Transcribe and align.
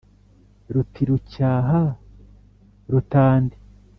ruti 0.73 1.01
rucyaha 1.09 1.81
rutandi 2.91 3.55